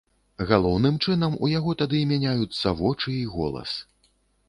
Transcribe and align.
Галоўным 0.51 0.95
чынам 1.05 1.37
у 1.45 1.51
яго 1.53 1.77
тады 1.83 2.01
мяняюцца 2.15 2.77
вочы 2.83 3.09
і 3.21 3.25
голас. 3.39 3.81